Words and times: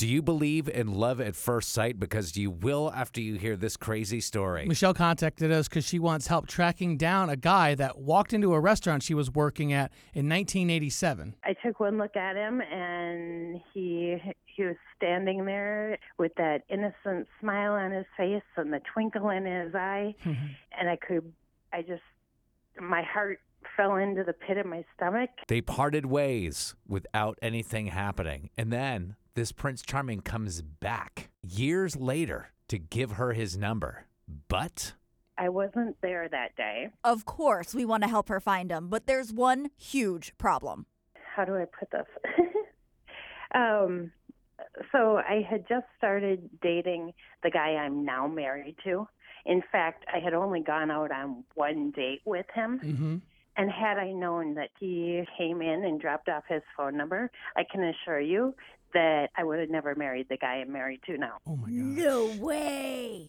Do 0.00 0.08
you 0.08 0.22
believe 0.22 0.66
in 0.66 0.94
love 0.94 1.20
at 1.20 1.36
first 1.36 1.72
sight? 1.74 2.00
Because 2.00 2.34
you 2.34 2.50
will 2.50 2.90
after 2.94 3.20
you 3.20 3.34
hear 3.34 3.54
this 3.54 3.76
crazy 3.76 4.22
story. 4.22 4.64
Michelle 4.64 4.94
contacted 4.94 5.52
us 5.52 5.68
because 5.68 5.84
she 5.84 5.98
wants 5.98 6.26
help 6.26 6.46
tracking 6.46 6.96
down 6.96 7.28
a 7.28 7.36
guy 7.36 7.74
that 7.74 7.98
walked 7.98 8.32
into 8.32 8.54
a 8.54 8.60
restaurant 8.60 9.02
she 9.02 9.12
was 9.12 9.30
working 9.30 9.74
at 9.74 9.92
in 10.14 10.26
1987. 10.26 11.34
I 11.44 11.52
took 11.52 11.80
one 11.80 11.98
look 11.98 12.16
at 12.16 12.34
him 12.34 12.62
and 12.62 13.60
he 13.74 14.16
he 14.46 14.64
was 14.64 14.76
standing 14.96 15.44
there 15.44 15.98
with 16.16 16.32
that 16.36 16.62
innocent 16.70 17.28
smile 17.38 17.74
on 17.74 17.90
his 17.90 18.06
face 18.16 18.42
and 18.56 18.72
the 18.72 18.80
twinkle 18.94 19.28
in 19.28 19.44
his 19.44 19.74
eye 19.74 20.14
mm-hmm. 20.24 20.46
and 20.78 20.88
I 20.88 20.96
could 20.96 21.30
I 21.74 21.82
just 21.82 22.00
my 22.80 23.02
heart 23.02 23.38
fell 23.76 23.96
into 23.96 24.24
the 24.24 24.32
pit 24.32 24.56
of 24.56 24.64
my 24.64 24.82
stomach. 24.96 25.28
They 25.48 25.60
parted 25.60 26.06
ways 26.06 26.74
without 26.88 27.38
anything 27.42 27.88
happening. 27.88 28.48
And 28.56 28.72
then 28.72 29.16
this 29.34 29.52
Prince 29.52 29.82
Charming 29.82 30.20
comes 30.20 30.62
back 30.62 31.30
years 31.42 31.96
later 31.96 32.52
to 32.68 32.78
give 32.78 33.12
her 33.12 33.32
his 33.32 33.56
number. 33.56 34.06
But 34.48 34.94
I 35.38 35.48
wasn't 35.48 35.96
there 36.02 36.28
that 36.28 36.56
day. 36.56 36.90
Of 37.02 37.24
course, 37.24 37.74
we 37.74 37.84
want 37.84 38.02
to 38.02 38.08
help 38.08 38.28
her 38.28 38.40
find 38.40 38.70
him, 38.70 38.88
but 38.88 39.06
there's 39.06 39.32
one 39.32 39.70
huge 39.76 40.36
problem. 40.38 40.86
How 41.14 41.44
do 41.44 41.56
I 41.56 41.64
put 41.64 41.90
this? 41.90 42.06
um 43.54 44.12
so 44.92 45.16
I 45.16 45.44
had 45.48 45.66
just 45.68 45.86
started 45.98 46.48
dating 46.62 47.12
the 47.42 47.50
guy 47.50 47.70
I'm 47.70 48.04
now 48.04 48.26
married 48.26 48.76
to. 48.84 49.08
In 49.46 49.62
fact, 49.72 50.04
I 50.12 50.18
had 50.18 50.34
only 50.34 50.60
gone 50.60 50.90
out 50.90 51.10
on 51.10 51.44
one 51.54 51.90
date 51.92 52.20
with 52.24 52.46
him. 52.54 52.80
Mm-hmm. 52.84 53.16
And 53.60 53.70
had 53.70 53.98
I 53.98 54.12
known 54.12 54.54
that 54.54 54.70
he 54.80 55.22
came 55.36 55.60
in 55.60 55.84
and 55.84 56.00
dropped 56.00 56.30
off 56.30 56.44
his 56.48 56.62
phone 56.74 56.96
number, 56.96 57.30
I 57.54 57.62
can 57.70 57.84
assure 57.84 58.18
you 58.18 58.54
that 58.94 59.28
I 59.36 59.44
would 59.44 59.60
have 59.60 59.68
never 59.68 59.94
married 59.94 60.28
the 60.30 60.38
guy 60.38 60.62
I'm 60.62 60.72
married 60.72 61.02
to 61.04 61.18
now. 61.18 61.36
Oh 61.46 61.56
my 61.56 61.68
God. 61.68 61.74
No 61.74 62.32
way. 62.40 63.28